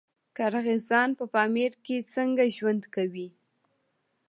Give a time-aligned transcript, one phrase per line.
[0.37, 3.27] قرغیزان په پامیر کې څنګه ژوند کوي؟